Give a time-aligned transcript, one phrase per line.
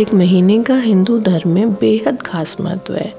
[0.00, 3.12] कार्तिक महीने का हिंदू धर्म में बेहद खास महत्व है।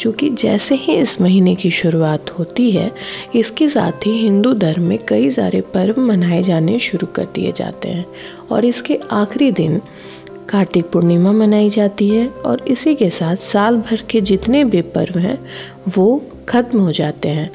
[0.00, 2.90] क्योंकि जैसे ही इस महीने की शुरुआत होती है,
[3.34, 7.88] इसके साथ ही हिंदू धर्म में कई सारे पर्व मनाए जाने शुरू कर दिए जाते
[7.88, 8.06] हैं
[8.50, 9.80] और इसके आखिरी दिन
[10.48, 15.18] कार्तिक पूर्णिमा मनाई जाती है और इसी के साथ साल भर के जितने भी पर्व
[15.18, 15.38] हैं,
[15.88, 17.50] वो ख़त्म हो जाते हैं।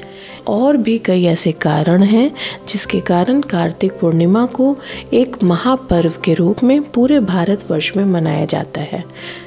[0.48, 2.32] और भी कई ऐसे कारण हैं,
[2.68, 4.76] जिसके कारण कार्तिक पूर्णिमा को
[5.12, 9.04] एक महापर्व के रूप में पूरे भारतवर्ष में मनाया जाता है।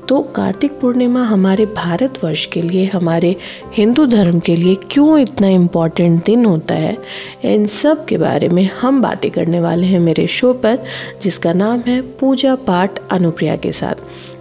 [0.09, 3.35] तो कार्तिक पूर्णिमा हमारे भारतवर्ष के लिए, हमारे
[3.73, 6.97] हिंदू धर्म के लिए क्यों इतना इम्पोर्टेंट दिन होता है?
[7.43, 10.79] इन सब के बारे में हम बातें करने वाले हैं मेरे शो पर,
[11.21, 13.95] जिसका नाम है पूजा पाठ अनुप्रिया के साथ।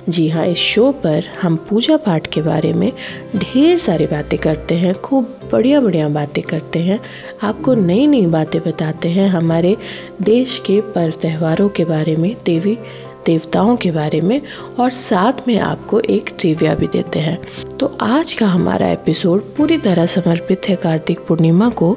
[0.08, 2.92] जी हाँ इस शो पर हम पूजा पाठ के बारे में
[3.36, 7.00] ढेर सारी बातें करते हैं, खूब बढ़िया बढ़िया बातें करते हैं,
[7.42, 9.76] आपको नई नई बातें बताते हैं हमारे
[10.22, 12.78] देश के पर्व त्योहारों के बारे में, देवी
[13.26, 14.40] देवताओं के बारे में
[14.80, 17.38] और साथ में आपको एक ट्रिविया भी देते हैं।
[17.76, 21.96] तो आज का हमारा एपिसोड पूरी तरह समर्पित है कार्तिक पूर्णिमा को।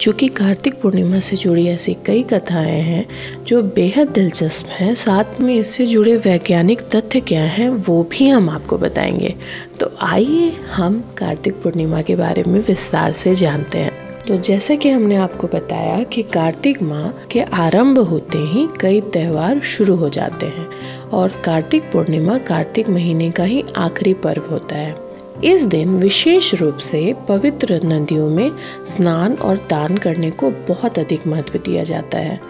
[0.00, 3.06] चूँकि कार्तिक पूर्णिमा से जुड़ी ऐसी कई कथाएँ हैं,
[3.44, 8.50] जो बेहद दिलचस्प हैं। साथ में इससे जुड़े वैज्ञानिक तथ्य क्या हैं, वो भी हम
[8.50, 9.34] आपको बताएँगे।
[9.80, 14.90] तो आइए हम कार्तिक पूर्णिमा के बारे में विस्तार से जानते हैं। तो जैसे कि
[14.90, 20.46] हमने आपको बताया कि कार्तिक माह के आरंभ होते ही कई त्यौहार शुरू हो जाते
[20.46, 20.68] हैं
[21.12, 25.03] और कार्तिक पूर्णिमा कार्तिक महीने का ही आखिरी पर्व होता है।
[25.44, 28.50] इस दिन विशेष रूप से पवित्र नदियों में
[28.84, 32.40] स्नान और दान करने को बहुत अधिक महत्व दिया जाता है।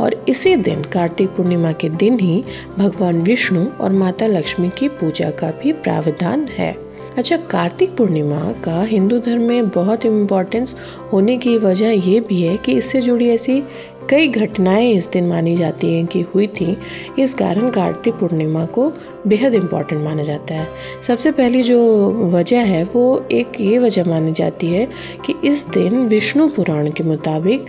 [0.00, 2.42] और इसी दिन कार्तिक पूर्णिमा के दिन ही
[2.78, 6.76] भगवान विष्णु और माता लक्ष्मी की पूजा का भी प्रावधान है।
[7.16, 10.76] अच्छा कार्तिक पूर्णिमा का हिंदू धर्म में बहुत इम्पोर्टेंस
[11.12, 13.62] होने की वजह ये भी है कि इससे जुड़ी ऐसी
[14.10, 16.76] कई घटनाएँ इस दिन मानी जाती हैं कि हुई थी।
[17.18, 18.92] इस कारण कार्तिक पूर्णिमा को
[19.26, 20.68] बेहद इंपॉर्टेंट माना जाता है।
[21.02, 24.88] सबसे पहली जो वजह है, वो एक ये वजह मानी जाती है
[25.24, 27.66] कि इस दिन विष्णु पुराण के मुताबिक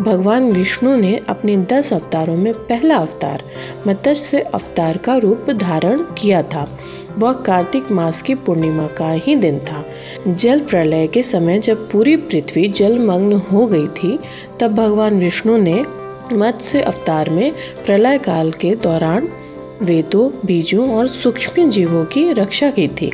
[0.00, 3.42] भगवान विष्णु ने अपने दस अवतारों में पहला अवतार,
[3.88, 6.78] मत्स्य अवतार का रूप धारण किया था।
[7.18, 9.84] वह कार्तिक मास की पूर्णिमा का ही दिन था।
[10.34, 14.18] जल प्रलय के समय जब पूरी पृथ्वी जलमग्न हो गई थी
[14.60, 15.82] तब भगवान विष्णु ने
[16.32, 17.52] मत्स्य अवतार में
[17.86, 19.28] प्रलय काल के दौरान
[19.82, 23.10] वेदों, बीजों और सूक्ष्म जीवों की रक्षा की थी।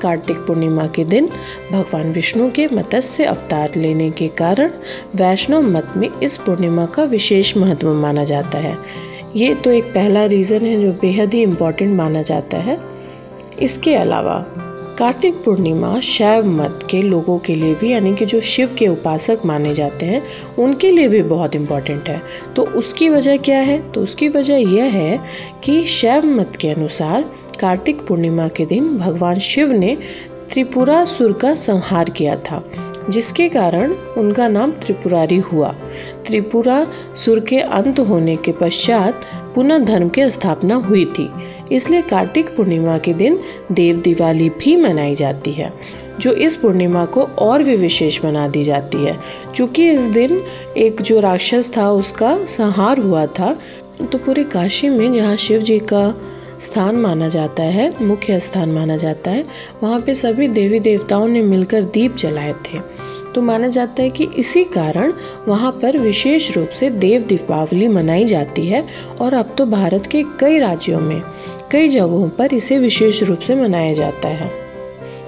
[0.00, 1.28] कार्तिक पूर्णिमा के दिन
[1.72, 4.70] भगवान विष्णु के मत्स्य अवतार लेने के कारण
[5.14, 8.76] वैष्णव मत में इस पूर्णिमा का विशेष महत्व माना जाता है।
[9.36, 12.78] ये तो एक पहला रीज़न है जो बेहद ही इम्पोर्टेंट माना जाता है।
[13.62, 14.53] इसके अलावा
[14.98, 19.38] कार्तिक पूर्णिमा शैव मत के लोगों के लिए भी, यानी कि जो शिव के उपासक
[19.46, 20.22] माने जाते हैं,
[20.58, 22.22] उनके लिए भी बहुत इंपॉर्टेंट है।
[22.56, 23.92] तो उसकी वजह क्या है?
[23.92, 25.20] तो उसकी वजह यह है
[25.64, 27.24] कि शैव मत के अनुसार
[27.60, 29.96] कार्तिक पूर्णिमा के दिन भगवान शिव ने
[30.52, 32.70] त्रिपुरा सुर का संहार किया था,
[33.08, 35.68] जिसके कारण उनका नाम त्रिपुरारी हुआ।
[36.26, 39.20] त्रिपुरा सुर के अंत होने के पश्चात
[39.54, 41.30] पुनः धर्म की स्थापना हुई थी।
[41.72, 43.38] इसलिए कार्तिक पूर्णिमा के दिन
[43.72, 45.72] देव दिवाली भी मनाई जाती है,
[46.20, 49.18] जो इस पूर्णिमा को और भी विशेष बना दी जाती है।
[49.54, 50.40] क्योंकि इस दिन
[50.76, 53.56] एक जो राक्षस था, उसका संहार हुआ था
[54.02, 56.14] तो पूरे काशी में जहाँ शिव जी का
[56.60, 59.44] स्थान माना जाता है, मुख्य स्थान माना जाता है,
[59.82, 62.78] वहाँ पे सभी देवी देवताओं ने मिलकर दीप जलाए थे।
[63.34, 65.12] तो माना जाता है कि इसी कारण
[65.48, 68.84] वहाँ पर विशेष रूप से देव दीपावली मनाई जाती है
[69.20, 71.22] और अब तो भारत के कई राज्यों में,
[71.72, 74.52] कई जगहों पर इसे विशेष रूप से मनाया जाता है।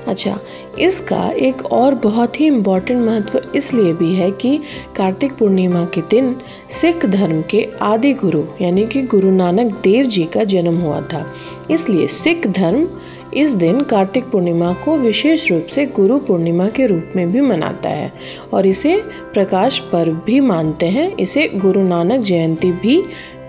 [0.08, 0.38] अच्छा
[0.78, 4.58] इसका एक और बहुत ही इम्पोर्टेंट महत्व इसलिए भी है कि
[4.96, 6.34] कार्तिक पूर्णिमा के दिन
[6.70, 11.24] सिख धर्म के आदि गुरु यानी कि गुरु नानक देव जी का जन्म हुआ था।
[11.70, 12.88] इसलिए सिख धर्म
[13.36, 17.88] इस दिन कार्तिक पूर्णिमा को विशेष रूप से गुरु पूर्णिमा के रूप में भी मनाता
[17.88, 18.12] है
[18.52, 19.02] और इसे
[19.34, 23.02] प्रकाश पर्व भी मानते हैं। इसे गुरु नानक जयंती भी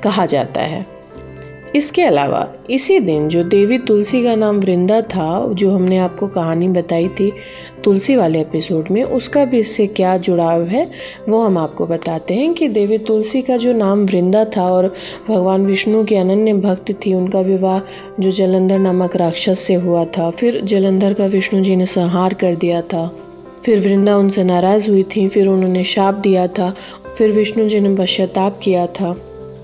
[0.04, 0.97] कहा जाता है।
[1.76, 6.68] इसके अलावा, इसी दिन जो देवी तुलसी का नाम वृंदा था, जो हमने आपको कहानी
[6.68, 7.34] बताई थी
[7.84, 10.92] तुलसी वाले एपिसोड में, उसका भी इससे क्या जुड़ाव है,
[11.30, 14.96] वो हम आपको बताते हैं कि देवी तुलसी का जो नाम वृंदा था और
[15.30, 17.80] भगवान विष्णु की अनन्य भक्त थी, उनका विवाह
[18.20, 22.56] जो जलंधर नामक राक्षस से हुआ था, फिर जलंधर का विष्णु जी ने संहार कर
[22.56, 23.12] दिया था,
[23.66, 26.74] फिर वृंदा उनसे नाराज़ हुई थी, फिर उन्होंने शाप दिया था,
[27.18, 29.18] फिर विष्णु जी ने पश्चाताप किया था।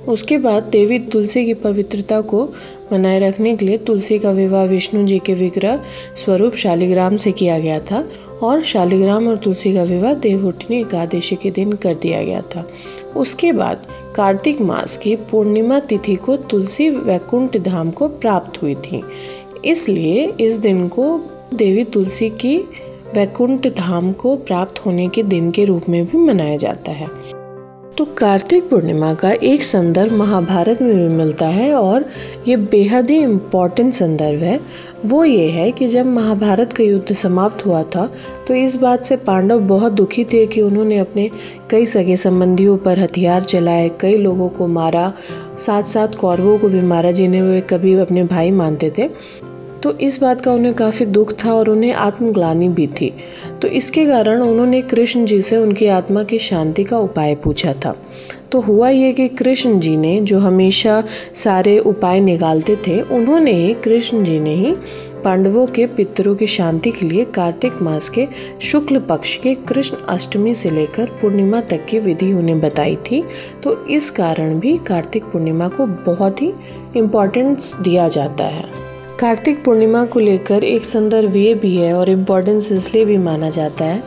[0.07, 2.45] उसके बाद देवी तुलसी की पवित्रता को
[2.91, 5.83] बनाए रखने के लिए तुलसी का विवाह विष्णु जी के विग्रह
[6.15, 8.07] स्वरूप शालिग्राम से किया गया था
[8.43, 12.69] और शालिग्राम और तुलसी का विवाह देवउठनी एकादशी के दिन कर दिया गया था।
[13.15, 19.03] उसके बाद कार्तिक मास की पूर्णिमा तिथि को तुलसी वैकुंठ धाम को प्राप्त हुई थी।
[19.65, 21.19] इसलिए इस दिन को
[21.53, 22.57] देवी तुलसी की
[23.15, 27.42] वैकुंठ धाम को प्राप्त होने के दिन के रूप में भी मनाया जाता है।
[27.97, 32.05] तो कार्तिक पूर्णिमा का एक संदर्भ महाभारत में भी मिलता है और
[32.47, 34.59] ये बेहद ही इंपॉर्टेंट संदर्भ है।
[35.05, 38.09] वो ये है कि जब महाभारत का युद्ध समाप्त हुआ था
[38.47, 41.29] तो इस बात से पांडव बहुत दुखी थे कि उन्होंने अपने
[41.71, 45.11] कई सगे संबंधियों पर हथियार चलाए, कई लोगों को मारा
[45.59, 49.09] साथ साथ कौरवों को भी मारा जिन्हें वे कभी अपने भाई मानते थे।
[49.83, 53.13] तो इस बात का उन्हें काफ़ी दुख था और उन्हें आत्मग्लानी भी थी।
[53.61, 57.95] तो इसके कारण उन्होंने कृष्ण जी से उनकी आत्मा की शांति का उपाय पूछा था।
[58.51, 61.03] तो हुआ ये कि कृष्ण जी ने जो हमेशा
[61.35, 64.73] सारे उपाय निकालते थे, उन्होंने ही कृष्ण जी ने ही
[65.23, 68.27] पांडवों के पितरों की शांति के लिए कार्तिक मास के
[68.61, 73.23] शुक्ल पक्ष के कृष्ण अष्टमी से लेकर पूर्णिमा तक की विधि उन्हें बताई थी।
[73.63, 76.53] तो इस कारण भी कार्तिक पूर्णिमा को बहुत ही
[76.97, 78.92] इम्पोर्टेंस दिया जाता है।
[79.23, 83.85] कार्तिक पूर्णिमा को लेकर एक संदर्भ ये भी है और इम्पोर्टेंस इसलिए भी माना जाता
[83.85, 84.01] है,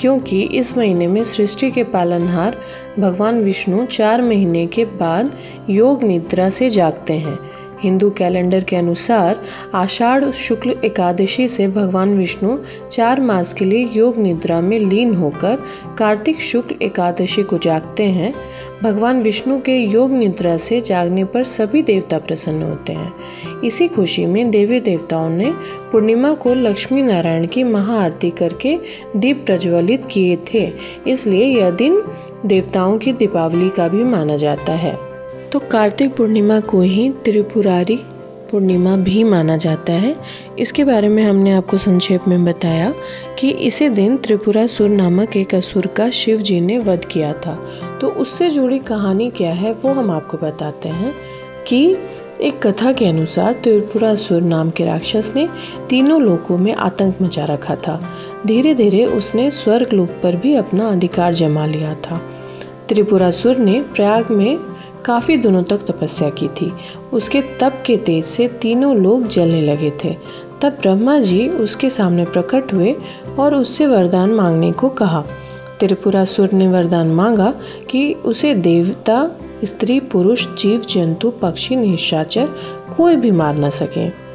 [0.00, 2.56] क्योंकि इस महीने में सृष्टि के पालनहार
[2.98, 5.32] भगवान विष्णु चार महीने के बाद
[5.70, 7.38] योग निद्रा से जागते हैं।
[7.82, 9.40] हिंदू कैलेंडर के अनुसार
[9.74, 12.58] आषाढ़ शुक्ल एकादशी से भगवान विष्णु
[12.92, 15.58] चार मास के लिए योग निद्रा में लीन होकर
[15.98, 18.34] कार्तिक शुक्ल एकादशी को जागते हैं।
[18.82, 23.12] भगवान विष्णु के योग निद्रा से जागने पर सभी देवता प्रसन्न होते हैं।
[23.64, 25.50] इसी खुशी में देवी देवताओं ने
[25.92, 28.78] पूर्णिमा को लक्ष्मी नारायण की महाआरती करके
[29.16, 30.72] दीप प्रज्वलित किए थे।
[31.06, 32.02] इसलिए यह दिन
[32.46, 35.07] देवताओं की दीपावली का भी माना जाता है।
[35.52, 37.96] तो कार्तिक पूर्णिमा को ही त्रिपुरारी
[38.50, 40.16] पूर्णिमा भी माना जाता है।
[40.58, 42.94] इसके बारे में हमने आपको संक्षेप में बताया
[43.38, 47.54] कि इसी दिन त्रिपुरासुर नामक एक असुर का शिव जी ने वध किया था।
[48.00, 51.14] तो उससे जुड़ी कहानी क्या है, वो हम आपको बताते हैं
[51.66, 51.96] कि
[52.40, 55.48] एक कथा के अनुसार त्रिपुरासुर नाम के राक्षस ने
[55.88, 58.00] तीनों लोकों में आतंक मचा रखा था।
[58.46, 62.20] धीरे धीरे उसने स्वर्ग लोक पर भी अपना अधिकार जमा लिया था।
[62.88, 64.58] त्रिपुरासुर ने प्रयाग में
[65.04, 66.72] काफ़ी दिनों तक तपस्या की थी।
[67.12, 70.16] उसके तप के तेज से तीनों लोग जलने लगे थे।
[70.62, 72.96] तब ब्रह्मा जी उसके सामने प्रकट हुए
[73.38, 75.24] और उससे वरदान मांगने को कहा।
[75.80, 77.54] त्रिपुरासुर ने वरदान मांगा
[77.90, 79.30] कि उसे देवता,
[79.64, 82.48] स्त्री, पुरुष, जीव, जंतु, पक्षी, निशाचर
[82.96, 84.28] कोई भी मार न सके।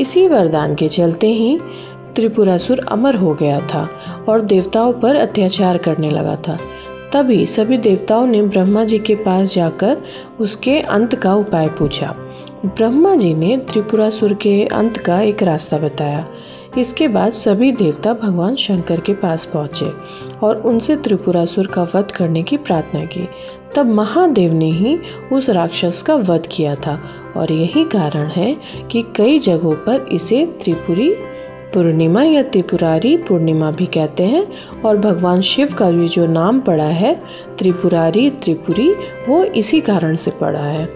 [0.00, 1.58] इसी वरदान के चलते ही
[2.14, 3.90] त्रिपुरासुर अमर हो गया था
[4.28, 6.58] और देवताओं पर अत्याचार करने लगा था।
[7.12, 10.02] तभी सभी देवताओं ने ब्रह्मा जी के पास जाकर
[10.40, 12.14] उसके अंत का उपाय पूछा।
[12.66, 16.26] ब्रह्मा जी ने त्रिपुरासुर के अंत का एक रास्ता बताया।
[16.78, 19.92] इसके बाद सभी देवता भगवान शंकर के पास पहुँचे
[20.42, 23.28] और उनसे त्रिपुरासुर का वध करने की प्रार्थना की।
[23.76, 24.98] तब महादेव ने ही
[25.32, 26.98] उस राक्षस का वध किया था
[27.36, 28.56] और यही कारण है
[28.90, 31.14] कि कई जगहों पर इसे त्रिपुरी
[31.74, 34.46] पूर्णिमा या त्रिपुरारी पूर्णिमा भी कहते हैं
[34.84, 37.22] और भगवान शिव का भी जो नाम पड़ा है,
[37.58, 38.94] त्रिपुरारी, त्रिपुरी,
[39.28, 40.88] वो इसी कारण से पड़ा है।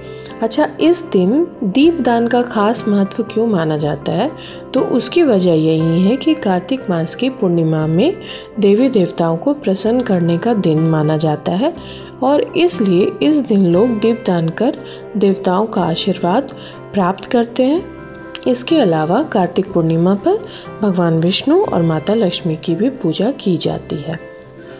[0.43, 4.33] अच्छा इस दिन दीपदान का खास महत्व क्यों माना जाता है?
[4.75, 8.17] तो उसकी वजह यही है कि कार्तिक मास की पूर्णिमा में
[8.61, 11.75] देवी देवताओं को प्रसन्न करने का दिन माना जाता है
[12.23, 14.79] और इसलिए इस दिन लोग दीपदान कर
[15.17, 16.53] देवताओं का आशीर्वाद
[16.93, 17.96] प्राप्त करते हैं।
[18.49, 20.39] इसके अलावा कार्तिक पूर्णिमा पर
[20.83, 24.19] भगवान विष्णु और माता लक्ष्मी की भी पूजा की जाती है।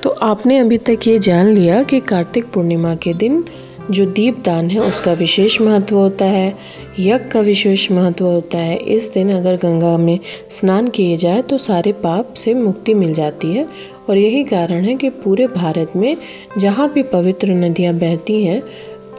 [0.03, 3.45] तो आपने अभी तक ये जान लिया कि कार्तिक पूर्णिमा के दिन
[3.91, 6.57] जो दीपदान है, उसका विशेष महत्व होता है,
[6.99, 10.19] यज्ञ का विशेष महत्व होता है। इस दिन अगर गंगा में
[10.51, 13.67] स्नान किए जाए तो सारे पाप से मुक्ति मिल जाती है।
[14.11, 16.17] और यही कारण है कि पूरे भारत में
[16.59, 18.63] जहाँ भी पवित्र नदियाँ बहती हैं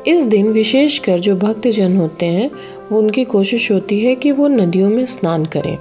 [0.08, 2.50] इस दिन विशेषकर जो भक्तजन होते हैं,
[2.92, 5.78] वो उनकी कोशिश होती है कि वो नदियों में स्नान करें।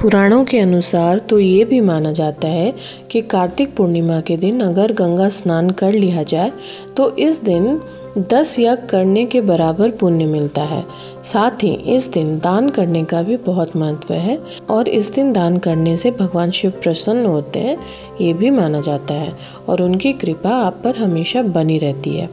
[0.00, 2.72] पुराणों के अनुसार तो ये भी माना जाता है
[3.10, 6.52] कि कार्तिक पूर्णिमा के दिन अगर गंगा स्नान कर लिया जाए
[6.96, 7.80] तो इस दिन
[8.18, 10.84] दस यज्ञ करने के बराबर पुण्य मिलता है।
[11.22, 14.38] साथ ही इस दिन दान करने का भी बहुत महत्व है
[14.70, 17.76] और इस दिन दान करने से भगवान शिव प्रसन्न होते हैं,
[18.20, 19.32] ये भी माना जाता है
[19.68, 22.28] और उनकी कृपा आप पर हमेशा बनी रहती है।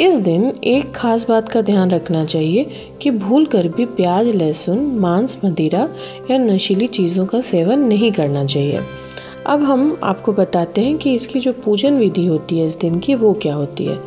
[0.00, 2.66] इस दिन एक खास बात का ध्यान रखना चाहिए
[3.02, 5.88] कि भूल कर भी प्याज, लहसुन, मांस, मदिरा
[6.30, 8.80] या नशीली चीज़ों का सेवन नहीं करना चाहिए।
[9.46, 13.14] अब हम आपको बताते हैं कि इसकी जो पूजन विधि होती है इस दिन की,
[13.14, 13.98] वो क्या होती है।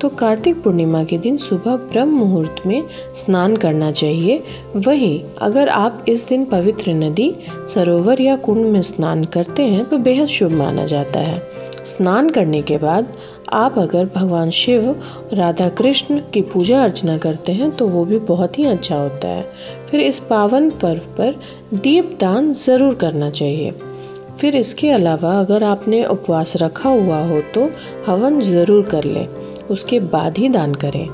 [0.00, 2.82] तो कार्तिक पूर्णिमा के दिन सुबह ब्रह्म मुहूर्त में
[3.14, 4.42] स्नान करना चाहिए।
[4.76, 7.32] वहीं अगर आप इस दिन पवित्र नदी,
[7.68, 11.42] सरोवर या कुंड में स्नान करते हैं तो बेहद शुभ माना जाता है।
[11.84, 13.12] स्नान करने के बाद
[13.48, 14.94] आप अगर भगवान शिव,
[15.32, 19.44] राधा कृष्ण की पूजा अर्चना करते हैं तो वो भी बहुत ही अच्छा होता है।
[19.90, 21.34] फिर इस पावन पर्व पर
[21.74, 23.74] दीप दान ज़रूर करना चाहिए।
[24.40, 27.68] फिर इसके अलावा अगर आपने उपवास रखा हुआ हो तो
[28.06, 29.26] हवन ज़रूर कर लें।
[29.70, 31.08] उसके बाद ही दान करें।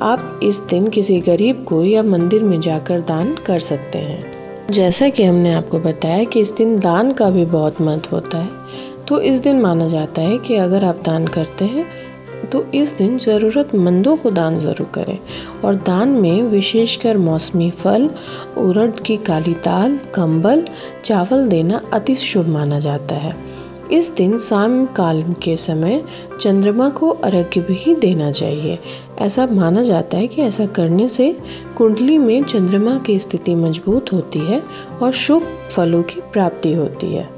[0.00, 5.08] आप इस दिन किसी गरीब को या मंदिर में जाकर दान कर सकते हैं। जैसा
[5.08, 8.48] कि हमने आपको बताया कि इस दिन दान का भी बहुत महत्व होता है।
[9.10, 11.86] तो इस दिन माना जाता है कि अगर आप दान करते हैं
[12.50, 15.18] तो इस दिन ज़रूरतमंदों को दान ज़रूर करें।
[15.64, 18.08] और दान में विशेषकर मौसमी फल
[18.58, 20.64] उड़द की काली दाल, कंबल,
[21.04, 23.34] चावल देना अति शुभ माना जाता है।
[23.92, 26.02] इस दिन शाम काल के समय
[26.40, 28.78] चंद्रमा को अर्घ्य भी देना चाहिए।
[29.20, 31.36] ऐसा माना जाता है कि ऐसा करने से
[31.76, 34.62] कुंडली में चंद्रमा की स्थिति मज़बूत होती है
[35.02, 37.28] और शुभ फलों की प्राप्ति होती है।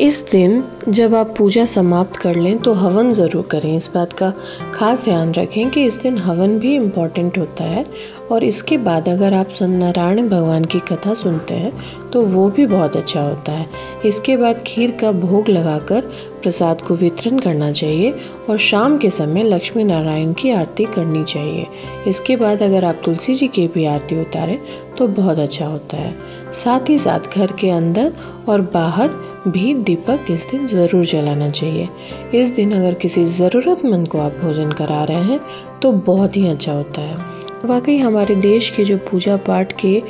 [0.00, 4.30] इस दिन जब आप पूजा समाप्त कर लें तो हवन ज़रूर करें। इस बात का
[4.74, 7.84] खास ध्यान रखें कि इस दिन हवन भी इंपॉर्टेंट होता है
[8.30, 12.96] और इसके बाद अगर आप सत्यनारायण भगवान की कथा सुनते हैं तो वो भी बहुत
[12.96, 13.66] अच्छा होता है।
[14.06, 16.00] इसके बाद खीर का भोग लगाकर
[16.42, 18.14] प्रसाद को वितरण करना चाहिए
[18.50, 21.66] और शाम के समय लक्ष्मी नारायण की आरती करनी चाहिए।
[22.08, 24.58] इसके बाद अगर आप तुलसी जी की भी आरती उतारें
[24.98, 26.14] तो बहुत अच्छा होता है।
[26.54, 28.12] साथ ही साथ घर के अंदर
[28.48, 29.10] और बाहर
[29.50, 31.88] भी दीपक इस दिन ज़रूर जलाना चाहिए।
[32.34, 35.40] इस दिन अगर किसी ज़रूरतमंद को आप भोजन करा रहे हैं
[35.82, 40.02] तो बहुत ही अच्छा होता है। वाकई हमारे देश के जो पूजा पाठ के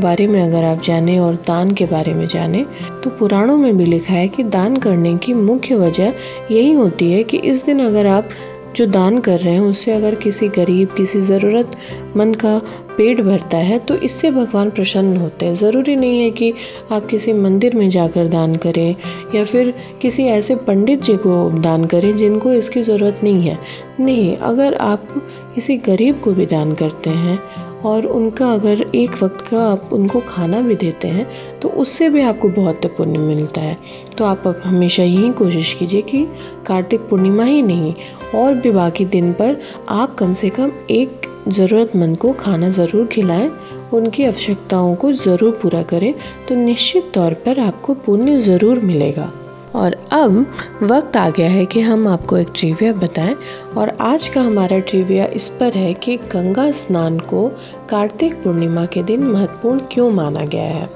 [0.00, 2.64] बारे में अगर आप जाने और दान के बारे में जाने
[3.04, 6.12] तो पुराणों में भी लिखा है कि दान करने की मुख्य वजह
[6.50, 8.28] यही होती है कि इस दिन अगर आप
[8.76, 12.60] जो दान कर रहे हैं, उससे अगर किसी गरीब, किसी ज़रूरतमंद का
[12.96, 16.52] पेट भरता है तो इससे भगवान प्रसन्न होते हैं। ज़रूरी नहीं है कि
[16.92, 18.94] आप किसी मंदिर में जाकर दान करें
[19.34, 19.72] या फिर
[20.02, 23.58] किसी ऐसे पंडित जी को दान करें जिनको इसकी ज़रूरत नहीं है।
[24.00, 25.08] नहीं, अगर आप
[25.54, 27.38] किसी गरीब को भी दान करते हैं
[27.84, 31.26] और उनका अगर एक वक्त का आप उनको खाना भी देते हैं
[31.60, 33.76] तो उससे भी आपको बहुत पुण्य मिलता है।
[34.18, 36.26] तो आप हमेशा यही कोशिश कीजिए कि
[36.66, 37.94] कार्तिक पूर्णिमा ही नहीं,
[38.34, 39.56] और भी बाकी दिन पर
[39.88, 43.50] आप कम से कम एक ज़रूरतमंद को खाना ज़रूर खिलाएँ,
[43.94, 46.12] उनकी आवश्यकताओं को ज़रूर पूरा करें
[46.48, 49.32] तो निश्चित तौर पर आपको पुण्य ज़रूर मिलेगा।
[49.74, 50.46] और अब
[50.82, 53.36] वक्त आ गया है कि हम आपको एक ट्रिविया बताएँ,
[53.76, 57.48] और आज का हमारा ट्रिविया इस पर है कि गंगा स्नान को
[57.90, 60.88] कार्तिक पूर्णिमा के दिन महत्वपूर्ण क्यों माना गया है।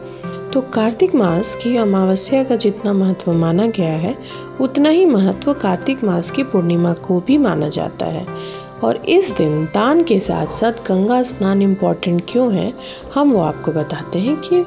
[0.53, 4.17] तो कार्तिक मास की अमावस्या का जितना महत्व माना गया है,
[4.61, 8.27] उतना ही महत्व कार्तिक मास की पूर्णिमा को भी माना जाता है।
[8.85, 12.73] और इस दिन दान के साथ साथ गंगा स्नान इंपॉर्टेंट क्यों है,
[13.15, 14.63] हम वो आपको बताते हैं कि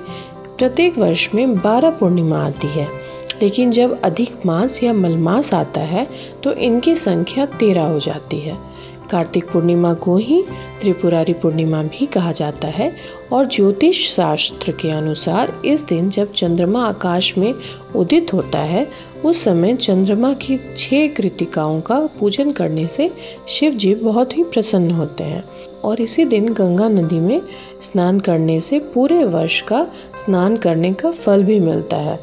[0.57, 2.87] प्रत्येक वर्ष में बारह पूर्णिमा आती है।
[3.41, 6.07] लेकिन जब अधिक मास या मलमास आता है
[6.43, 8.57] तो इनकी संख्या तेरह हो जाती है।
[9.11, 10.41] कार्तिक पूर्णिमा को ही
[10.81, 12.91] त्रिपुरारी पूर्णिमा भी कहा जाता है
[13.31, 17.53] और ज्योतिष शास्त्र के अनुसार इस दिन जब चंद्रमा आकाश में
[17.95, 18.87] उदित होता है
[19.25, 23.11] उस समय चंद्रमा की छह कृतिकाओं का पूजन करने से
[23.47, 25.43] शिव जी बहुत ही प्रसन्न होते हैं
[25.83, 27.41] और इसी दिन गंगा नदी में
[27.81, 32.19] स्नान करने से पूरे वर्ष का स्नान करने का फल भी मिलता है।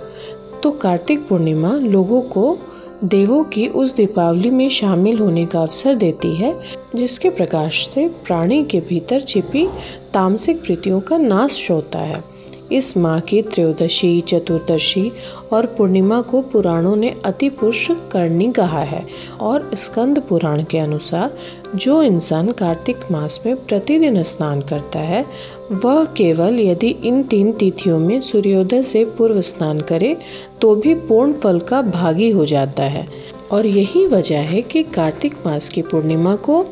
[0.62, 2.58] तो कार्तिक पूर्णिमा लोगों को
[3.04, 6.60] देवों की उस दीपावली में शामिल होने का अवसर देती है,
[6.96, 9.66] जिसके प्रकाश से प्राणी के भीतर छिपी
[10.14, 12.29] तामसिक वृत्तियों का नाश होता है।
[12.72, 15.10] इस माह की त्रयोदशी, चतुर्दशी
[15.52, 19.06] और पूर्णिमा को पुराणों ने अति पुरुष करनी कहा है
[19.40, 21.36] और स्कंद पुराण के अनुसार
[21.74, 25.24] जो इंसान कार्तिक मास में प्रतिदिन स्नान करता है,
[25.72, 30.16] वह केवल यदि इन तीन तिथियों में सूर्योदय से पूर्व स्नान करे
[30.60, 33.06] तो भी पूर्ण फल का भागी हो जाता है।
[33.52, 36.62] और यही वजह है कि कार्तिक मास की पूर्णिमा को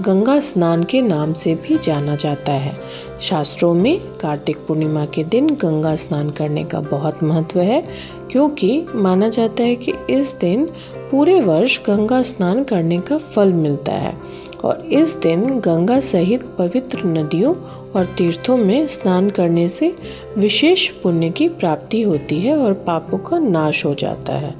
[0.00, 2.74] गंगा स्नान के नाम से भी जाना जाता है।
[3.20, 7.84] शास्त्रों में कार्तिक पूर्णिमा के दिन गंगा स्नान करने का बहुत महत्व है,
[8.30, 10.68] क्योंकि माना जाता है कि इस दिन
[11.10, 14.16] पूरे वर्ष गंगा स्नान करने का फल मिलता है
[14.64, 17.54] और इस दिन गंगा सहित पवित्र नदियों
[17.90, 19.94] और तीर्थों में स्नान करने से
[20.38, 24.54] विशेष पुण्य की प्राप्ति होती है और पापों का नाश हो जाता है।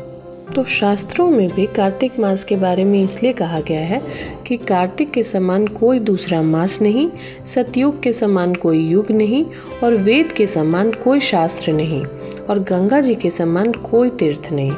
[0.57, 4.01] तो शास्त्रों में भी कार्तिक मास के बारे में इसलिए कहा गया है
[4.47, 7.11] कि कार्तिक के समान कोई दूसरा मास नहीं,
[7.45, 9.45] सतयुग के समान कोई युग नहीं,
[9.85, 12.05] और वेद के समान कोई शास्त्र नहीं,
[12.51, 14.73] और गंगा जी के समान कोई तीर्थ नहीं।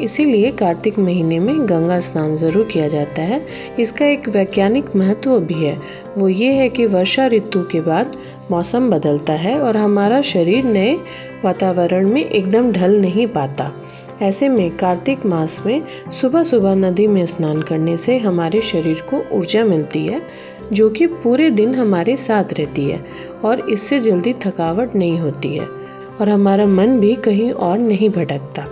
[0.00, 3.46] इसीलिए कार्तिक महीने में गंगा स्नान ज़रूर किया जाता है।
[3.80, 5.78] इसका एक वैज्ञानिक महत्व भी है।
[6.18, 8.16] वो ये है कि वर्षा ऋतु के बाद
[8.50, 10.94] मौसम बदलता है और हमारा शरीर नए
[11.44, 13.72] वातावरण में एकदम ढल नहीं पाता।
[14.22, 19.22] ऐसे में कार्तिक मास में सुबह सुबह नदी में स्नान करने से हमारे शरीर को
[19.32, 20.22] ऊर्जा मिलती है,
[20.72, 23.04] जो कि पूरे दिन हमारे साथ रहती है
[23.44, 25.66] और इससे जल्दी थकावट नहीं होती है
[26.20, 28.66] और हमारा मन भी कहीं और नहीं भटकता।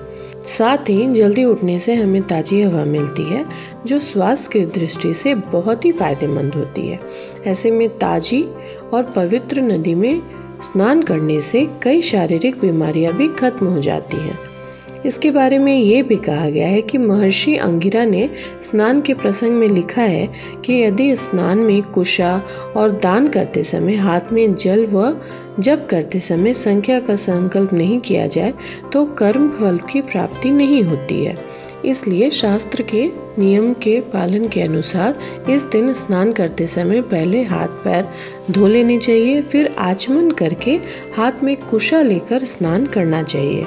[0.45, 3.45] साथ ही जल्दी उठने से हमें ताज़ी हवा मिलती है,
[3.87, 7.01] जो स्वास्थ्य की दृष्टि से बहुत ही फ़ायदेमंद होती है।
[7.47, 8.43] ऐसे में ताज़ी
[8.93, 10.23] और पवित्र नदी में
[10.63, 14.50] स्नान करने से कई शारीरिक बीमारियाँ भी खत्म हो जाती हैं।
[15.07, 18.29] इसके बारे में ये भी कहा गया है कि महर्षि अंगिरा ने
[18.63, 20.27] स्नान के प्रसंग में लिखा है
[20.65, 22.37] कि यदि स्नान में कुशा
[22.77, 25.15] और दान करते समय हाथ में जल व
[25.59, 28.53] जप करते समय संख्या का संकल्प नहीं किया जाए
[28.93, 31.35] तो कर्म फल की प्राप्ति नहीं होती है।
[31.85, 33.05] इसलिए शास्त्र के
[33.39, 38.09] नियम के पालन के अनुसार इस दिन स्नान करते समय पहले हाथ पैर
[38.51, 40.79] धो लेने चाहिए, फिर आचमन करके
[41.17, 43.67] हाथ में कुशा लेकर स्नान करना चाहिए।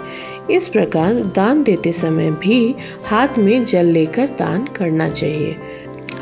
[0.52, 5.56] इस प्रकार दान देते समय भी हाथ में जल लेकर दान करना चाहिए।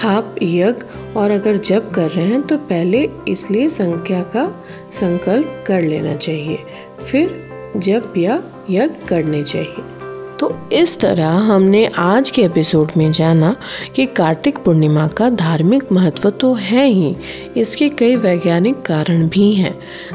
[0.03, 5.81] आप यज्ञ और अगर जप कर रहे हैं तो पहले इसलिए संख्या का संकल्प कर
[5.81, 6.59] लेना चाहिए।
[7.11, 10.00] फिर जप या यज्ञ करने चाहिए।
[10.41, 13.55] तो इस तरह हमने आज के एपिसोड में जाना
[13.95, 17.15] कि कार्तिक पूर्णिमा का धार्मिक महत्व तो है ही,
[17.57, 19.73] इसके कई वैज्ञानिक कारण भी हैं।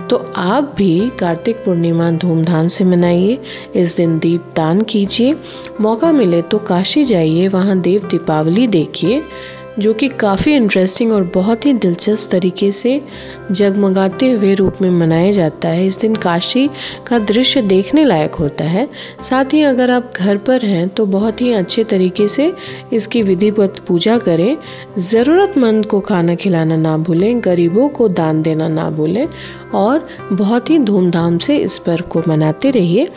[0.09, 3.39] तो आप भी कार्तिक पूर्णिमा धूमधाम से मनाइए,
[3.75, 5.35] इस दिन दीप दान कीजिए,
[5.81, 9.23] मौका मिले तो काशी जाइए, वहाँ देव दीपावली देखिए।
[9.79, 13.01] जो कि काफ़ी इंटरेस्टिंग और बहुत ही दिलचस्प तरीके से
[13.51, 16.69] जगमगाते हुए रूप में मनाया जाता है। इस दिन काशी
[17.07, 18.89] का दृश्य देखने लायक होता है।
[19.23, 22.53] साथ ही अगर आप घर पर हैं तो बहुत ही अच्छे तरीके से
[22.93, 24.57] इसकी विधिवत पूजा करें।
[24.99, 29.27] ज़रूरतमंद को खाना खिलाना ना भूलें, गरीबों को दान देना ना भूलें
[29.75, 33.09] और बहुत ही धूमधाम से इस पर्व को मनाते रहिए।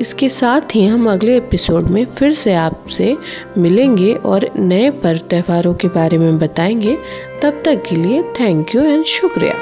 [0.00, 3.16] इसके साथ ही हम अगले एपिसोड में फिर से आपसे
[3.58, 6.98] मिलेंगे और नए पर्व त्योहारों के बारे में बताएँगे।
[7.42, 9.54] तब तक के लिए थैंक यू एंड शुक्रिया।